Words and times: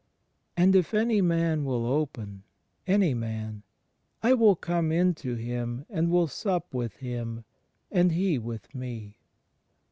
"And 0.57 0.75
if 0.75 0.95
any 0.95 1.21
man 1.21 1.63
will 1.63 1.85
open— 1.85 2.41
(any 2.97 3.13
man!)— 3.13 3.61
I 4.23 4.33
will 4.33 4.55
come 4.55 4.91
in 4.91 5.13
to 5.13 5.35
him 5.35 5.85
and 5.91 6.07
wiU 6.07 6.27
sup 6.27 6.73
with 6.73 7.01
hhn 7.01 7.43
and 7.91 8.11
he 8.11 8.39
with 8.39 8.73
Me." 8.73 9.19